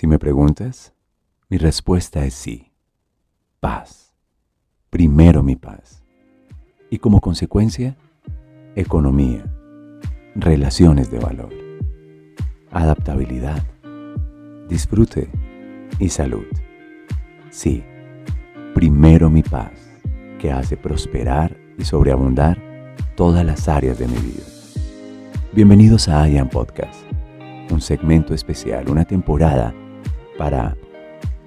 [0.00, 0.94] Si me preguntas,
[1.50, 2.72] mi respuesta es sí.
[3.60, 4.14] Paz.
[4.88, 6.02] Primero mi paz.
[6.88, 7.98] Y como consecuencia,
[8.76, 9.44] economía,
[10.34, 11.52] relaciones de valor,
[12.70, 13.62] adaptabilidad,
[14.70, 15.28] disfrute
[15.98, 16.46] y salud.
[17.50, 17.84] Sí,
[18.74, 19.72] primero mi paz,
[20.38, 22.58] que hace prosperar y sobreabundar
[23.16, 24.46] todas las áreas de mi vida.
[25.52, 27.02] Bienvenidos a IAM Podcast,
[27.70, 29.74] un segmento especial, una temporada
[30.40, 30.74] para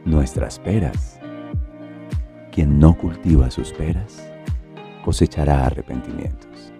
[0.06, 1.20] nuestras peras.
[2.52, 4.32] Quien no cultiva sus peras
[5.04, 6.72] cosechará arrepentimientos.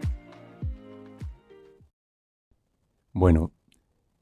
[3.14, 3.50] Bueno,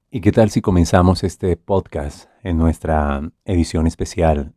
[0.09, 4.53] ¿y qué tal si comenzamos este podcast en nuestra edición especial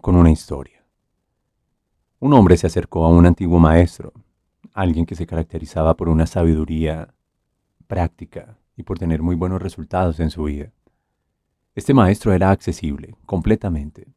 [0.00, 0.84] con una historia?
[2.20, 4.12] Un hombre se acercó a un antiguo maestro,
[4.72, 7.12] alguien que se caracterizaba por una sabiduría
[7.88, 10.75] práctica y por tener muy buenos resultados en su vida.
[11.76, 14.08] Este maestro era accesible, completamente,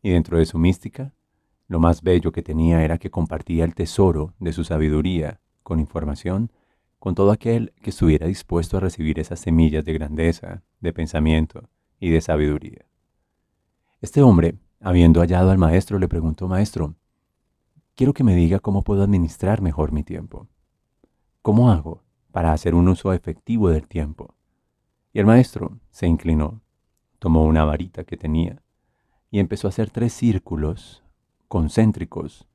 [0.00, 1.12] y dentro de su mística,
[1.66, 6.52] lo más bello que tenía era que compartía el tesoro de su sabiduría con información
[7.00, 11.68] con todo aquel que estuviera dispuesto a recibir esas semillas de grandeza, de pensamiento
[11.98, 12.86] y de sabiduría.
[14.00, 16.94] Este hombre, habiendo hallado al maestro, le preguntó, Maestro,
[17.96, 20.46] quiero que me diga cómo puedo administrar mejor mi tiempo.
[21.40, 24.34] ¿Cómo hago para hacer un uso efectivo del tiempo.
[25.12, 26.62] Y el maestro se inclinó,
[27.22, 28.60] tomó una varita que tenía
[29.30, 31.04] y empezó a hacer tres círculos
[31.46, 32.48] concéntricos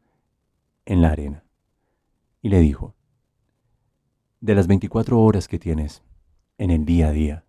[0.86, 1.46] en la arena.
[2.42, 2.94] Y le dijo,
[4.42, 6.04] de las 24 horas que tienes
[6.58, 7.46] en el día a día,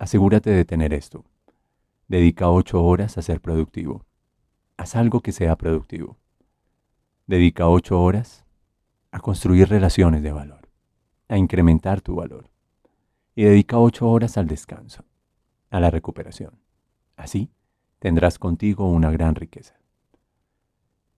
[0.00, 1.24] asegúrate de tener esto.
[2.08, 4.04] Dedica 8 horas a ser productivo.
[4.76, 6.18] Haz algo que sea productivo.
[7.28, 8.44] Dedica 8 horas
[9.12, 10.60] a construir relaciones de valor
[11.30, 12.50] a incrementar tu valor.
[13.36, 15.04] Y dedica ocho horas al descanso,
[15.70, 16.60] a la recuperación.
[17.16, 17.50] Así
[17.98, 19.78] tendrás contigo una gran riqueza.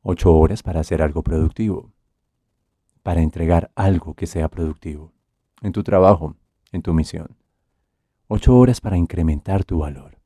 [0.03, 1.93] Ocho horas para hacer algo productivo,
[3.03, 5.13] para entregar algo que sea productivo,
[5.63, 6.37] en tu trabajo,
[6.73, 7.37] en tu misión.
[8.29, 10.19] Ocho horas para incrementar tu valor,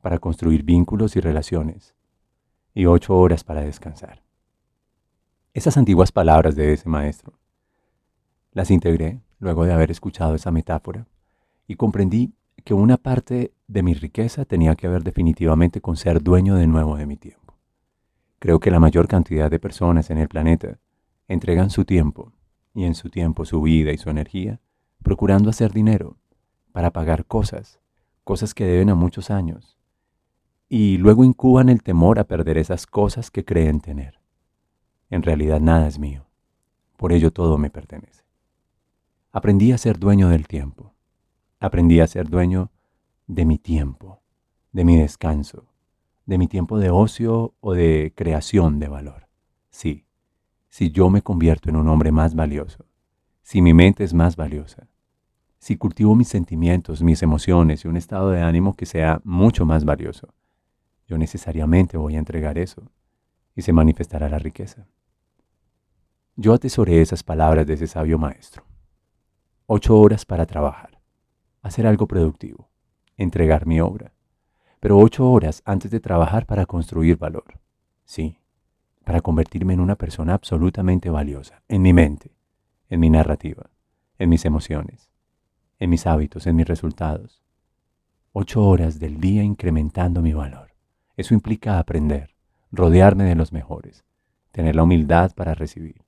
[0.00, 1.94] para construir vínculos y relaciones.
[2.74, 4.22] Y ocho horas para descansar.
[5.52, 7.32] Esas antiguas palabras de ese maestro
[8.52, 11.06] las integré luego de haber escuchado esa metáfora
[11.66, 12.32] y comprendí
[12.64, 16.96] que una parte de mi riqueza tenía que ver definitivamente con ser dueño de nuevo
[16.96, 17.54] de mi tiempo.
[18.38, 20.78] Creo que la mayor cantidad de personas en el planeta
[21.28, 22.32] entregan su tiempo
[22.74, 24.60] y en su tiempo su vida y su energía
[25.02, 26.16] procurando hacer dinero
[26.72, 27.80] para pagar cosas,
[28.24, 29.78] cosas que deben a muchos años,
[30.68, 34.20] y luego incuban el temor a perder esas cosas que creen tener.
[35.10, 36.26] En realidad nada es mío,
[36.96, 38.24] por ello todo me pertenece.
[39.30, 40.94] Aprendí a ser dueño del tiempo.
[41.60, 42.70] Aprendí a ser dueño
[43.28, 44.20] de mi tiempo,
[44.72, 45.68] de mi descanso,
[46.26, 49.28] de mi tiempo de ocio o de creación de valor.
[49.70, 50.04] Sí,
[50.68, 52.86] si yo me convierto en un hombre más valioso,
[53.42, 54.88] si mi mente es más valiosa,
[55.58, 59.84] si cultivo mis sentimientos, mis emociones y un estado de ánimo que sea mucho más
[59.84, 60.34] valioso,
[61.06, 62.82] yo necesariamente voy a entregar eso
[63.54, 64.88] y se manifestará la riqueza.
[66.34, 68.68] Yo atesoré esas palabras de ese sabio maestro
[69.70, 70.98] ocho horas para trabajar,
[71.60, 72.67] hacer algo productivo,
[73.18, 74.12] entregar mi obra,
[74.80, 77.60] pero ocho horas antes de trabajar para construir valor.
[78.04, 78.38] Sí,
[79.04, 82.30] para convertirme en una persona absolutamente valiosa, en mi mente,
[82.88, 83.68] en mi narrativa,
[84.18, 85.10] en mis emociones,
[85.78, 87.42] en mis hábitos, en mis resultados.
[88.32, 90.72] Ocho horas del día incrementando mi valor.
[91.16, 92.34] Eso implica aprender,
[92.70, 94.04] rodearme de los mejores,
[94.52, 96.02] tener la humildad para recibir,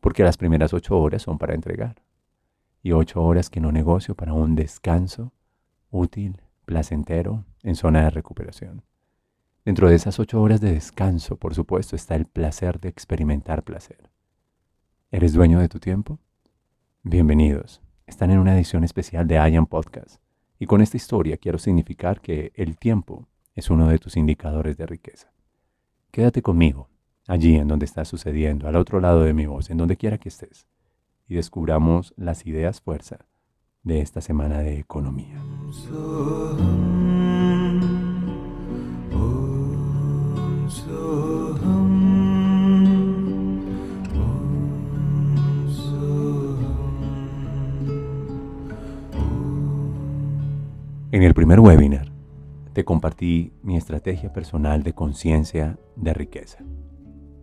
[0.00, 2.04] porque las primeras ocho horas son para entregar
[2.82, 5.32] y ocho horas que no negocio para un descanso
[5.94, 8.82] útil, placentero, en zona de recuperación.
[9.64, 14.10] Dentro de esas ocho horas de descanso, por supuesto, está el placer de experimentar placer.
[15.10, 16.18] ¿Eres dueño de tu tiempo?
[17.04, 17.80] Bienvenidos.
[18.06, 20.20] Están en una edición especial de IAM Podcast.
[20.58, 24.86] Y con esta historia quiero significar que el tiempo es uno de tus indicadores de
[24.86, 25.32] riqueza.
[26.10, 26.88] Quédate conmigo,
[27.28, 30.28] allí en donde está sucediendo, al otro lado de mi voz, en donde quiera que
[30.28, 30.66] estés
[31.28, 33.26] y descubramos las ideas fuerza
[33.84, 35.40] de esta semana de economía.
[51.10, 52.12] En el primer webinar
[52.72, 56.58] te compartí mi estrategia personal de conciencia de riqueza.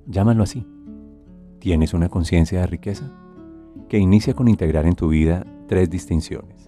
[0.07, 0.67] Llámalo así.
[1.59, 3.11] ¿Tienes una conciencia de riqueza?
[3.91, 6.60] que inicia con integrar en tu vida tres distinciones.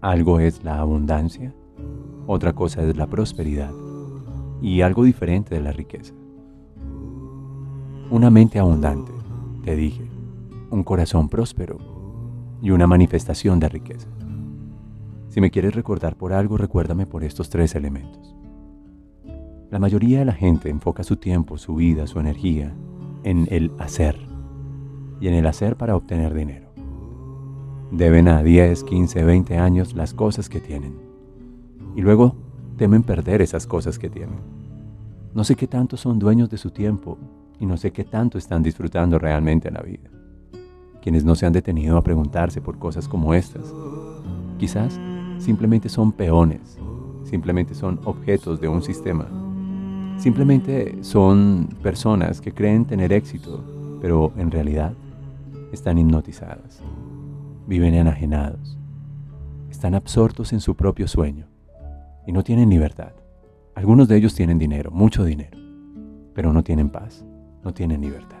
[0.00, 1.52] Algo es la abundancia,
[2.26, 3.72] Otra cosa es la prosperidad
[4.62, 6.14] y algo diferente de la riqueza.
[8.10, 9.12] Una mente abundante,
[9.64, 10.08] te dije,
[10.70, 11.76] un corazón próspero
[12.62, 14.08] y una manifestación de riqueza.
[15.28, 18.34] Si me quieres recordar por algo, recuérdame por estos tres elementos.
[19.70, 22.74] La mayoría de la gente enfoca su tiempo, su vida, su energía
[23.22, 24.16] en el hacer
[25.20, 26.69] y en el hacer para obtener dinero.
[27.90, 30.94] Deben a 10, 15, 20 años las cosas que tienen
[31.96, 32.36] y luego
[32.76, 34.38] temen perder esas cosas que tienen.
[35.34, 37.18] No sé qué tanto son dueños de su tiempo
[37.58, 40.10] y no sé qué tanto están disfrutando realmente la vida.
[41.02, 43.74] Quienes no se han detenido a preguntarse por cosas como estas,
[44.58, 44.98] quizás
[45.38, 46.78] simplemente son peones,
[47.24, 49.26] simplemente son objetos de un sistema
[50.20, 53.64] Simplemente son personas que creen tener éxito,
[54.02, 54.92] pero en realidad
[55.72, 56.82] están hipnotizadas,
[57.70, 58.76] viven enajenados,
[59.70, 61.46] están absortos en su propio sueño
[62.26, 63.12] y no tienen libertad.
[63.76, 65.56] Algunos de ellos tienen dinero, mucho dinero,
[66.34, 67.24] pero no tienen paz,
[67.62, 68.40] no tienen libertad.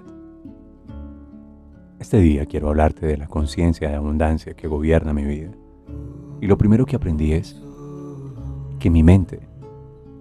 [2.00, 5.52] Este día quiero hablarte de la conciencia de abundancia que gobierna mi vida.
[6.40, 7.56] Y lo primero que aprendí es
[8.80, 9.38] que mi mente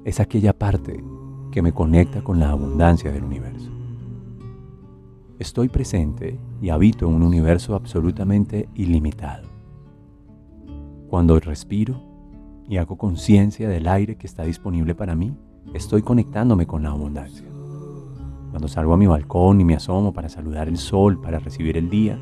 [0.06, 1.04] es aquella parte
[1.52, 3.72] que me conecta con la abundancia del universo.
[5.40, 9.48] Estoy presente y habito en un universo absolutamente ilimitado.
[11.10, 12.02] Cuando respiro
[12.68, 15.34] y hago conciencia del aire que está disponible para mí,
[15.74, 17.48] estoy conectándome con la abundancia.
[18.50, 21.90] Cuando salgo a mi balcón y me asomo para saludar el sol, para recibir el
[21.90, 22.20] día,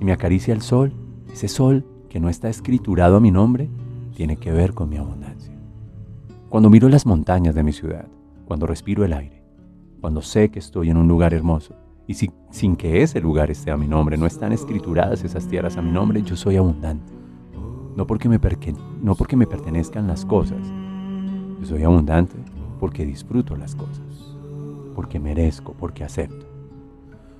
[0.00, 0.92] y me acaricia el sol,
[1.32, 3.70] ese sol que no está escriturado a mi nombre,
[4.16, 5.54] tiene que ver con mi abundancia.
[6.48, 8.08] Cuando miro las montañas de mi ciudad,
[8.46, 9.44] cuando respiro el aire,
[10.00, 13.76] cuando sé que estoy en un lugar hermoso y sin que ese lugar esté a
[13.76, 17.12] mi nombre, no están escrituradas esas tierras a mi nombre, yo soy abundante.
[17.96, 18.38] No porque me,
[19.02, 20.60] no porque me pertenezcan las cosas,
[21.60, 22.36] yo soy abundante
[22.78, 24.36] porque disfruto las cosas,
[24.94, 26.46] porque merezco, porque acepto.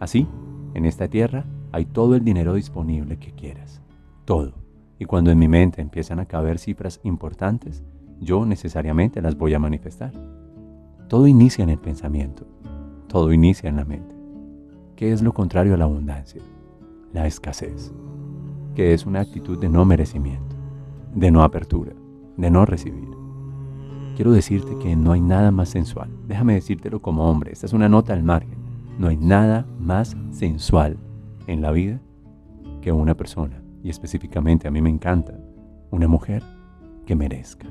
[0.00, 0.26] Así,
[0.74, 3.82] en esta tierra hay todo el dinero disponible que quieras,
[4.24, 4.54] todo.
[4.98, 7.84] Y cuando en mi mente empiezan a caber cifras importantes,
[8.18, 10.12] yo necesariamente las voy a manifestar.
[11.08, 12.46] Todo inicia en el pensamiento,
[13.08, 14.15] todo inicia en la mente.
[14.96, 16.40] ¿Qué es lo contrario a la abundancia?
[17.12, 17.92] La escasez,
[18.74, 20.56] que es una actitud de no merecimiento,
[21.14, 21.92] de no apertura,
[22.36, 23.08] de no recibir.
[24.16, 26.10] Quiero decirte que no hay nada más sensual.
[26.26, 28.58] Déjame decírtelo como hombre, esta es una nota al margen.
[28.98, 30.96] No hay nada más sensual
[31.46, 32.00] en la vida
[32.80, 35.38] que una persona, y específicamente a mí me encanta,
[35.90, 36.42] una mujer
[37.04, 37.66] que merezca,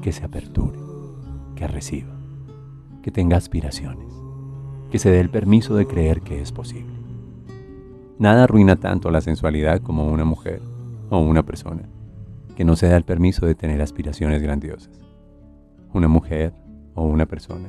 [0.00, 0.78] que se aperture
[1.56, 2.14] que reciba,
[3.02, 4.14] que tenga aspiraciones,
[4.90, 6.94] que se dé el permiso de creer que es posible.
[8.18, 10.62] Nada arruina tanto la sensualidad como una mujer
[11.10, 11.82] o una persona
[12.56, 15.00] que no se da el permiso de tener aspiraciones grandiosas.
[15.92, 16.54] Una mujer
[16.94, 17.68] o una persona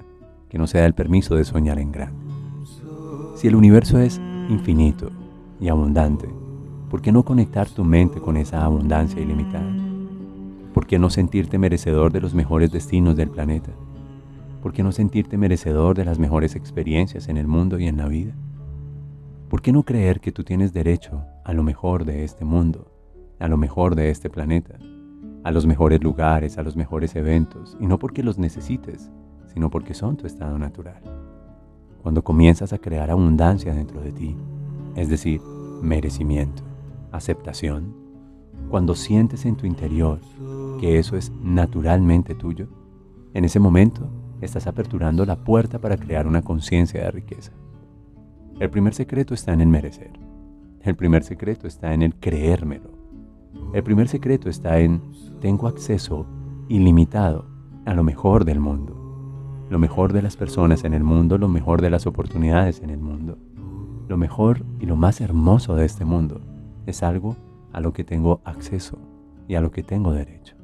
[0.49, 2.19] que no se da el permiso de soñar en grande.
[3.35, 4.19] Si el universo es
[4.49, 5.11] infinito
[5.59, 6.29] y abundante,
[6.89, 9.75] ¿por qué no conectar tu mente con esa abundancia ilimitada?
[10.73, 13.71] ¿Por qué no sentirte merecedor de los mejores destinos del planeta?
[14.67, 18.09] ¿Por qué no sentirte merecedor de las mejores experiencias en el mundo y en la
[18.09, 18.33] vida?
[19.47, 22.91] ¿Por qué no creer que tú tienes derecho a lo mejor de este mundo,
[23.39, 24.77] a lo mejor de este planeta,
[25.45, 29.09] a los mejores lugares, a los mejores eventos, y no porque los necesites,
[29.53, 31.01] sino porque son tu estado natural?
[32.03, 34.35] Cuando comienzas a crear abundancia dentro de ti,
[34.97, 35.39] es decir,
[35.81, 36.63] merecimiento,
[37.13, 37.95] aceptación,
[38.69, 40.19] cuando sientes en tu interior
[40.81, 42.67] que eso es naturalmente tuyo,
[43.33, 44.09] en ese momento
[44.41, 47.51] estás aperturando la puerta para crear una conciencia de riqueza.
[48.59, 50.11] El primer secreto está en el merecer.
[50.81, 52.91] El primer secreto está en el creérmelo.
[53.73, 55.01] El primer secreto está en
[55.41, 56.25] tengo acceso
[56.67, 57.45] ilimitado
[57.85, 58.95] a lo mejor del mundo.
[59.69, 62.99] Lo mejor de las personas en el mundo, lo mejor de las oportunidades en el
[62.99, 63.37] mundo.
[64.07, 66.41] Lo mejor y lo más hermoso de este mundo
[66.85, 67.35] es algo
[67.73, 68.97] a lo que tengo acceso
[69.47, 70.56] y a lo que tengo derecho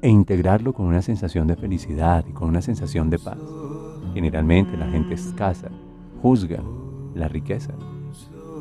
[0.00, 3.38] e integrarlo con una sensación de felicidad y con una sensación de paz.
[4.14, 5.68] Generalmente la gente escasa
[6.22, 6.62] juzga
[7.14, 7.74] la riqueza.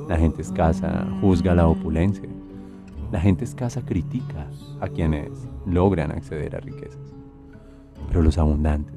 [0.07, 2.29] La gente escasa juzga la opulencia.
[3.11, 4.47] La gente escasa critica
[4.81, 5.29] a quienes
[5.65, 7.15] logran acceder a riquezas.
[8.07, 8.95] Pero los abundantes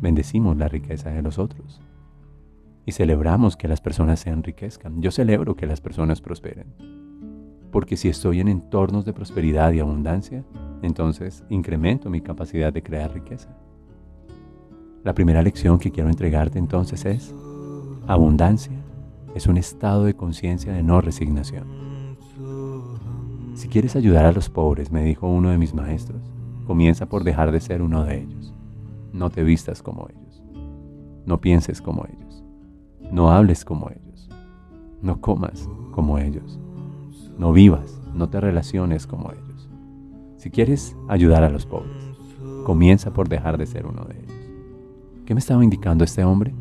[0.00, 1.80] bendecimos la riqueza de los otros
[2.84, 5.02] y celebramos que las personas se enriquezcan.
[5.02, 7.05] Yo celebro que las personas prosperen.
[7.70, 10.44] Porque si estoy en entornos de prosperidad y abundancia,
[10.82, 13.48] entonces incremento mi capacidad de crear riqueza.
[15.04, 17.34] La primera lección que quiero entregarte entonces es,
[18.06, 18.76] abundancia
[19.34, 21.66] es un estado de conciencia de no resignación.
[23.54, 26.20] Si quieres ayudar a los pobres, me dijo uno de mis maestros,
[26.66, 28.54] comienza por dejar de ser uno de ellos.
[29.12, 30.42] No te vistas como ellos.
[31.24, 32.44] No pienses como ellos.
[33.10, 34.28] No hables como ellos.
[35.02, 36.58] No comas como ellos.
[37.38, 39.68] No vivas, no te relaciones como ellos.
[40.36, 41.96] Si quieres ayudar a los pobres,
[42.64, 44.34] comienza por dejar de ser uno de ellos.
[45.26, 46.54] ¿Qué me estaba indicando este hombre?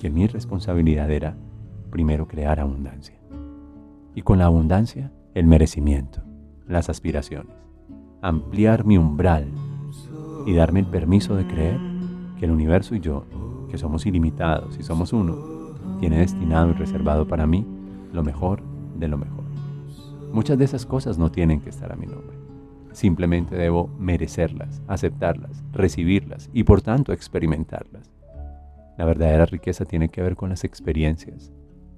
[0.00, 1.36] Que mi responsabilidad era
[1.90, 3.14] primero crear abundancia.
[4.14, 6.22] Y con la abundancia, el merecimiento,
[6.68, 7.56] las aspiraciones,
[8.22, 9.46] ampliar mi umbral
[10.46, 11.80] y darme el permiso de creer
[12.38, 13.24] que el universo y yo,
[13.70, 15.36] que somos ilimitados y somos uno,
[15.98, 17.66] tiene destinado y reservado para mí
[18.12, 18.62] lo mejor
[18.96, 19.43] de lo mejor.
[20.34, 22.36] Muchas de esas cosas no tienen que estar a mi nombre.
[22.90, 28.10] Simplemente debo merecerlas, aceptarlas, recibirlas y por tanto experimentarlas.
[28.98, 31.52] La verdadera riqueza tiene que ver con las experiencias,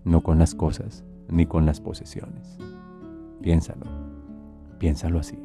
[0.04, 2.58] no con las cosas ni con las posesiones.
[3.40, 3.86] Piénsalo,
[4.78, 5.38] piénsalo así.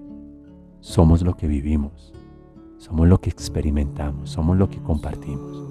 [0.82, 2.14] Somos lo que vivimos,
[2.78, 5.64] somos lo que experimentamos, somos lo que compartimos.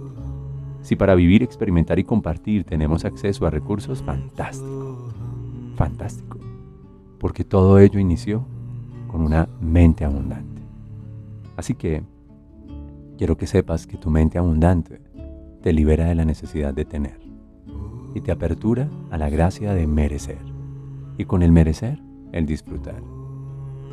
[0.81, 5.13] Si para vivir, experimentar y compartir tenemos acceso a recursos, fantástico,
[5.77, 6.39] fantástico,
[7.21, 8.45] porque todo ello inició
[9.07, 10.63] con una mente abundante.
[11.57, 12.03] Así que
[13.19, 15.03] quiero que sepas que tu mente abundante
[15.63, 17.21] te libera de la necesidad de tener
[18.15, 20.41] y te apertura a la gracia de merecer.
[21.19, 22.01] Y con el merecer,
[22.33, 23.03] el disfrutar.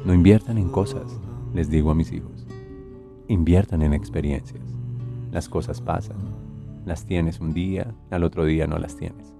[0.06, 1.20] No inviertan en cosas,
[1.54, 2.48] les digo a mis hijos.
[3.28, 4.64] Inviertan en experiencias.
[5.32, 6.18] Las cosas pasan.
[6.86, 9.36] Las tienes un día, al otro día no las tienes.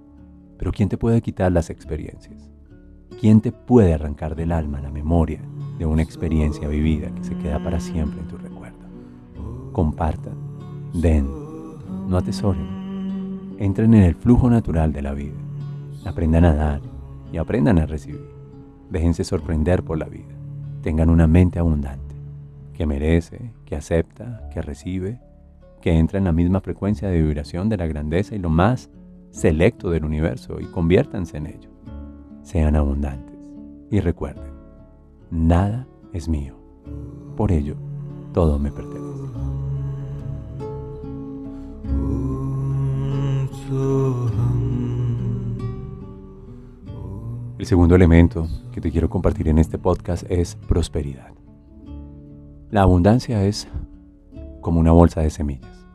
[0.58, 2.50] Pero ¿quién te puede quitar las experiencias?
[3.20, 5.40] ¿Quién te puede arrancar del alma la memoria
[5.78, 8.78] de una experiencia vivida que se queda para siempre en tu recuerdo.
[9.72, 10.34] Compartan,
[10.92, 11.28] den,
[12.08, 15.36] no atesoren, entren en el flujo natural de la vida,
[16.04, 16.80] aprendan a dar
[17.32, 18.28] y aprendan a recibir.
[18.90, 20.34] Déjense sorprender por la vida,
[20.82, 22.16] tengan una mente abundante,
[22.74, 25.20] que merece, que acepta, que recibe,
[25.80, 28.90] que entra en la misma frecuencia de vibración de la grandeza y lo más
[29.30, 31.70] selecto del universo y conviértanse en ello.
[32.48, 33.36] Sean abundantes
[33.90, 34.50] y recuerden,
[35.30, 36.54] nada es mío.
[37.36, 37.76] Por ello,
[38.32, 39.04] todo me pertenece.
[47.58, 51.34] El segundo elemento que te quiero compartir en este podcast es prosperidad.
[52.70, 53.68] La abundancia es
[54.62, 55.86] como una bolsa de semillas.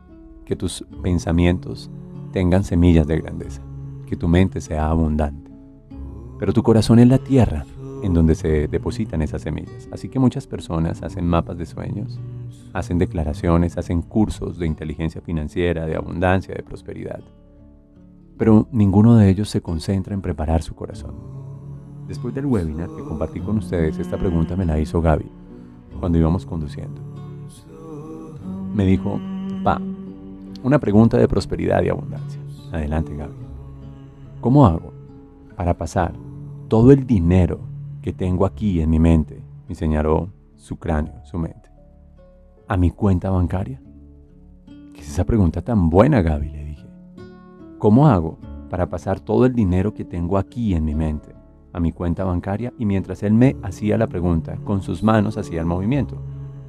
[0.44, 1.90] Que tus pensamientos
[2.30, 3.60] tengan semillas de grandeza.
[4.06, 5.43] Que tu mente sea abundante.
[6.38, 7.64] Pero tu corazón es la tierra
[8.02, 9.88] en donde se depositan esas semillas.
[9.90, 12.20] Así que muchas personas hacen mapas de sueños,
[12.74, 17.20] hacen declaraciones, hacen cursos de inteligencia financiera, de abundancia, de prosperidad.
[18.36, 21.14] Pero ninguno de ellos se concentra en preparar su corazón.
[22.06, 25.30] Después del webinar que compartí con ustedes, esta pregunta me la hizo Gaby
[25.98, 27.00] cuando íbamos conduciendo.
[28.74, 29.18] Me dijo,
[29.62, 29.80] pa,
[30.62, 32.40] una pregunta de prosperidad y abundancia.
[32.72, 33.32] Adelante, Gaby.
[34.40, 34.93] ¿Cómo hago
[35.56, 36.12] para pasar
[36.68, 37.60] todo el dinero
[38.02, 41.70] que tengo aquí en mi mente, me señaló su cráneo, su mente,
[42.68, 43.80] a mi cuenta bancaria?
[44.92, 46.48] ¿Qué es esa pregunta tan buena, Gaby?
[46.48, 46.86] Le dije.
[47.78, 48.38] ¿Cómo hago
[48.70, 51.34] para pasar todo el dinero que tengo aquí en mi mente
[51.72, 52.72] a mi cuenta bancaria?
[52.78, 56.16] Y mientras él me hacía la pregunta, con sus manos hacía el movimiento.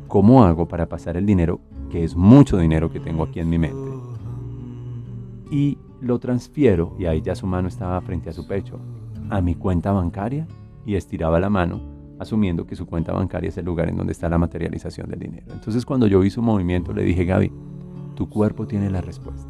[0.08, 3.58] ¿Cómo hago para pasar el dinero, que es mucho dinero que tengo aquí en mi
[3.58, 3.92] mente?
[5.51, 8.80] Y lo transfiero, y ahí ya su mano estaba frente a su pecho,
[9.30, 10.48] a mi cuenta bancaria
[10.86, 11.82] y estiraba la mano,
[12.20, 15.48] asumiendo que su cuenta bancaria es el lugar en donde está la materialización del dinero.
[15.52, 17.52] Entonces cuando yo vi su movimiento le dije, Gaby,
[18.16, 19.50] tu cuerpo tiene la respuesta.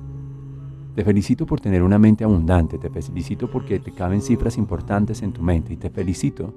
[0.96, 5.34] Te felicito por tener una mente abundante, te felicito porque te caben cifras importantes en
[5.34, 6.54] tu mente y te felicito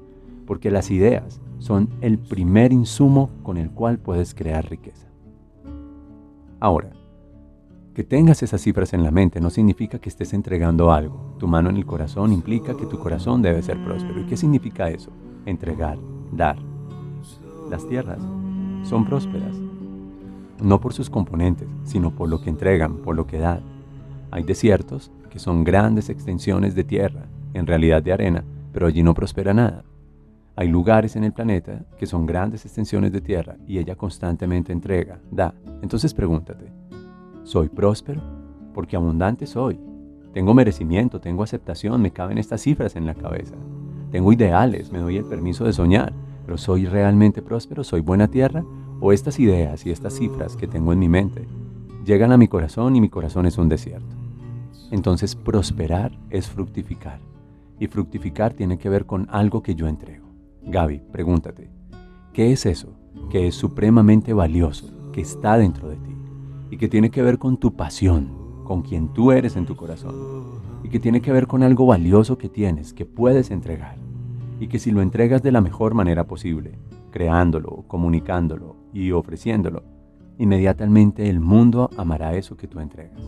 [0.46, 5.08] porque las ideas son el primer insumo con el cual puedes crear riqueza.
[6.60, 6.92] Ahora,
[7.98, 11.34] que tengas esas cifras en la mente no significa que estés entregando algo.
[11.36, 14.20] Tu mano en el corazón implica que tu corazón debe ser próspero.
[14.20, 15.10] ¿Y qué significa eso?
[15.46, 15.98] Entregar,
[16.30, 16.58] dar.
[17.68, 18.20] Las tierras
[18.84, 19.56] son prósperas,
[20.62, 23.62] no por sus componentes, sino por lo que entregan, por lo que dan.
[24.30, 29.12] Hay desiertos que son grandes extensiones de tierra, en realidad de arena, pero allí no
[29.12, 29.82] prospera nada.
[30.54, 35.18] Hay lugares en el planeta que son grandes extensiones de tierra y ella constantemente entrega,
[35.32, 35.52] da.
[35.82, 36.70] Entonces pregúntate,
[37.48, 38.20] ¿Soy próspero?
[38.74, 39.80] Porque abundante soy.
[40.34, 43.54] Tengo merecimiento, tengo aceptación, me caben estas cifras en la cabeza.
[44.10, 46.12] Tengo ideales, me doy el permiso de soñar,
[46.44, 47.84] pero ¿soy realmente próspero?
[47.84, 48.66] ¿Soy buena tierra?
[49.00, 51.48] ¿O estas ideas y estas cifras que tengo en mi mente
[52.04, 54.14] llegan a mi corazón y mi corazón es un desierto?
[54.90, 57.18] Entonces prosperar es fructificar.
[57.80, 60.26] Y fructificar tiene que ver con algo que yo entrego.
[60.64, 61.70] Gaby, pregúntate,
[62.34, 62.92] ¿qué es eso
[63.30, 66.17] que es supremamente valioso, que está dentro de ti
[66.70, 70.14] y que tiene que ver con tu pasión, con quien tú eres en tu corazón
[70.82, 73.96] y que tiene que ver con algo valioso que tienes, que puedes entregar
[74.60, 76.78] y que si lo entregas de la mejor manera posible,
[77.10, 79.82] creándolo, comunicándolo y ofreciéndolo,
[80.38, 83.20] inmediatamente el mundo amará eso que tú entregas.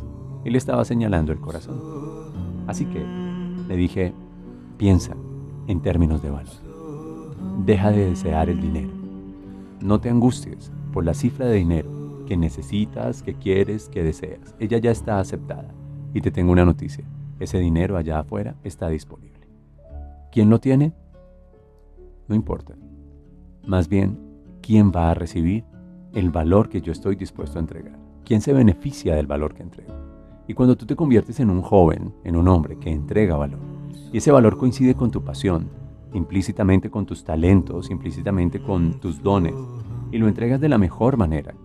[0.44, 1.80] Le estaba señalando el corazón.
[2.66, 3.04] Así que
[3.68, 4.12] le dije,
[4.76, 5.14] piensa
[5.66, 6.52] en términos de valor.
[7.64, 8.90] Deja de desear el dinero.
[9.80, 11.99] No te angusties por la cifra de dinero
[12.30, 14.54] que necesitas, que quieres, que deseas.
[14.60, 15.74] Ella ya está aceptada.
[16.14, 17.04] Y te tengo una noticia.
[17.40, 19.48] Ese dinero allá afuera está disponible.
[20.30, 20.92] ¿Quién lo tiene?
[22.28, 22.76] No importa.
[23.66, 24.16] Más bien,
[24.62, 25.64] ¿quién va a recibir
[26.14, 27.98] el valor que yo estoy dispuesto a entregar?
[28.24, 29.92] ¿Quién se beneficia del valor que entrego?
[30.46, 33.58] Y cuando tú te conviertes en un joven, en un hombre que entrega valor,
[34.12, 35.68] y ese valor coincide con tu pasión,
[36.14, 39.56] implícitamente con tus talentos, implícitamente con tus dones,
[40.12, 41.56] y lo entregas de la mejor manera,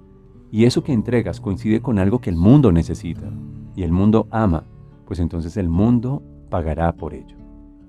[0.52, 3.32] y eso que entregas coincide con algo que el mundo necesita,
[3.75, 4.64] y el mundo ama,
[5.06, 7.38] pues entonces el mundo pagará por ello.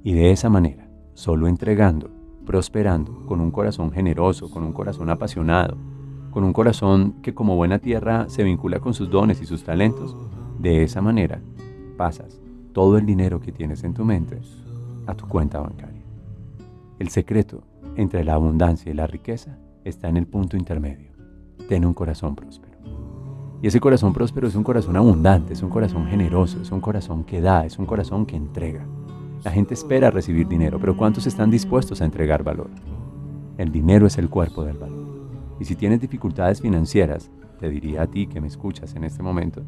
[0.03, 2.11] Y de esa manera, solo entregando,
[2.45, 5.77] prosperando, con un corazón generoso, con un corazón apasionado,
[6.31, 10.17] con un corazón que como buena tierra se vincula con sus dones y sus talentos,
[10.59, 11.41] de esa manera
[11.97, 12.41] pasas
[12.73, 14.41] todo el dinero que tienes en tu mente
[15.07, 16.03] a tu cuenta bancaria.
[16.99, 17.63] El secreto
[17.97, 21.16] entre la abundancia y la riqueza está en el punto intermedio.
[21.69, 22.77] Ten un corazón próspero.
[23.63, 27.25] Y ese corazón próspero es un corazón abundante, es un corazón generoso, es un corazón
[27.25, 28.87] que da, es un corazón que entrega.
[29.45, 32.71] La gente espera recibir dinero, pero ¿cuántos están dispuestos a entregar valor?
[33.59, 35.07] El dinero es el cuerpo del valor.
[35.59, 39.63] Y si tienes dificultades financieras, te diría a ti que me escuchas en este momento,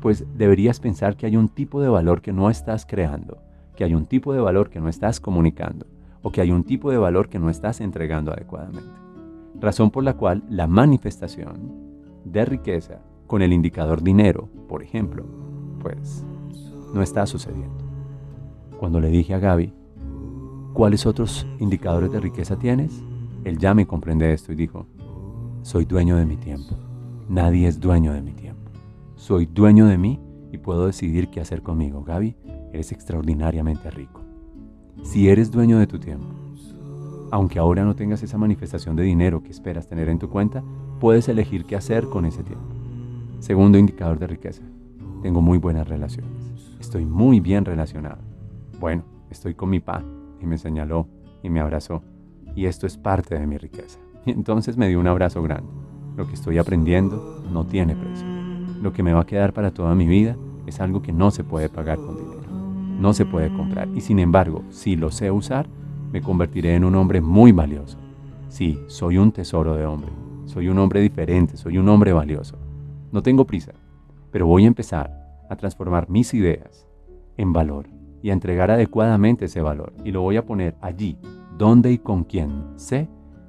[0.00, 3.38] pues deberías pensar que hay un tipo de valor que no estás creando,
[3.76, 5.86] que hay un tipo de valor que no estás comunicando,
[6.22, 9.09] o que hay un tipo de valor que no estás entregando adecuadamente.
[9.58, 11.72] Razón por la cual la manifestación
[12.24, 15.24] de riqueza con el indicador dinero, por ejemplo,
[15.80, 16.24] pues
[16.92, 17.90] no está sucediendo
[18.80, 19.74] cuando le dije a Gaby,
[20.72, 23.04] ¿cuáles otros indicadores de riqueza tienes?
[23.44, 24.86] Él ya me comprende esto y dijo,
[25.60, 26.78] soy dueño de mi tiempo.
[27.28, 28.70] Nadie es dueño de mi tiempo.
[29.16, 30.18] Soy dueño de mí
[30.50, 32.04] y puedo decidir qué hacer conmigo.
[32.04, 32.36] Gaby,
[32.72, 34.22] eres extraordinariamente rico.
[35.02, 36.28] Si eres dueño de tu tiempo,
[37.30, 40.62] aunque ahora no tengas esa manifestación de dinero que esperas tener en tu cuenta,
[40.98, 42.66] puedes elegir qué hacer con ese tiempo.
[43.38, 44.62] Segundo indicador de riqueza.
[45.22, 46.32] Tengo muy buenas relaciones.
[46.80, 48.18] Estoy muy bien relacionado.
[48.78, 50.02] Bueno, estoy con mi pa
[50.40, 51.06] y me señaló
[51.42, 52.02] y me abrazó
[52.54, 53.98] y esto es parte de mi riqueza.
[54.26, 55.70] Y entonces me dio un abrazo grande.
[56.14, 58.26] Lo que estoy aprendiendo no tiene precio.
[58.82, 61.42] Lo que me va a quedar para toda mi vida es algo que no se
[61.42, 62.50] puede pagar con dinero.
[62.98, 63.88] No se puede comprar.
[63.94, 65.68] Y sin embargo, si lo sé usar,
[66.12, 67.98] me convertiré en un hombre muy valioso.
[68.48, 70.10] Sí, soy un tesoro de hombre.
[70.46, 72.58] Soy un hombre diferente, soy un hombre valioso.
[73.12, 73.72] No tengo prisa,
[74.30, 76.86] pero voy a empezar a transformar mis ideas
[77.36, 77.86] en valor
[78.22, 79.92] y a entregar adecuadamente ese valor.
[80.04, 81.16] Y lo voy a poner allí,
[81.56, 83.08] donde y con quien sé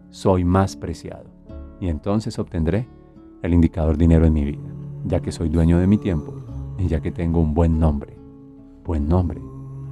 [0.10, 1.26] soy más preciado.
[1.80, 2.88] Y entonces obtendré
[3.42, 4.70] el indicador dinero en mi vida,
[5.06, 6.36] ya que soy dueño de mi tiempo
[6.78, 8.16] y ya que tengo un buen nombre.
[8.86, 9.42] Buen nombre.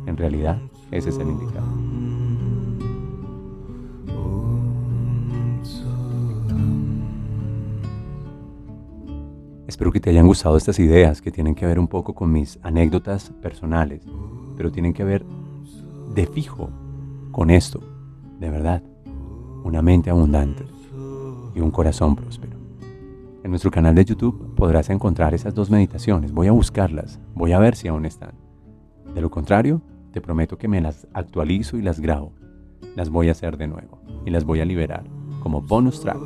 [0.06, 0.60] En realidad,
[0.92, 1.99] ese es el indicador.
[9.70, 12.58] Espero que te hayan gustado estas ideas que tienen que ver un poco con mis
[12.64, 14.02] anécdotas personales
[14.58, 15.24] pero tienen que ver
[16.16, 16.72] de fijo
[17.32, 17.80] con esto,
[18.40, 18.82] de verdad,
[19.64, 20.66] una mente abundante
[21.54, 22.58] y un corazón próspero.
[23.44, 26.32] En nuestro canal de YouTube podrás encontrar esas dos meditaciones.
[26.32, 28.34] Voy a buscarlas, voy a ver si aún están.
[29.14, 32.34] De lo contrario, te prometo que me las actualizo y las grabo.
[32.96, 35.04] Las voy a hacer de nuevo y las voy a liberar
[35.44, 36.20] como bonus track,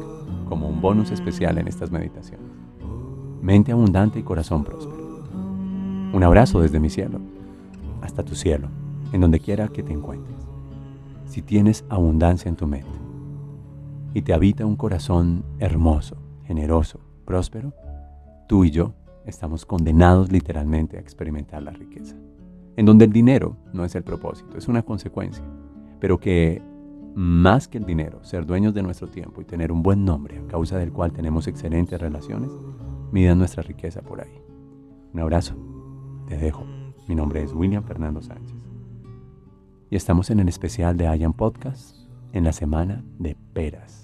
[0.47, 2.42] como un bonus especial en estas meditaciones.
[3.43, 5.21] Mente abundante y corazón próspero.
[6.13, 7.19] Un abrazo desde mi cielo
[8.01, 8.69] hasta tu cielo,
[9.12, 10.38] en donde quiera que te encuentres.
[11.25, 12.88] Si tienes abundancia en tu mente
[14.13, 17.73] y te habita un corazón hermoso, generoso, próspero,
[18.47, 18.93] tú y yo
[19.25, 22.15] estamos condenados literalmente a experimentar la riqueza.
[22.77, 25.43] En donde el dinero no es el propósito, es una consecuencia,
[25.99, 26.62] pero que
[27.13, 30.47] más que el dinero, ser dueños de nuestro tiempo y tener un buen nombre a
[30.47, 32.49] causa del cual tenemos excelentes relaciones,
[33.13, 34.41] midan nuestra riqueza por ahí.
[35.13, 35.56] Un abrazo,
[36.28, 36.65] te dejo.
[37.08, 38.58] Mi nombre es William Fernando Sánchez.
[39.91, 41.95] Y estamos en el especial de Ayan Podcast
[42.32, 44.02] en la semana de peras.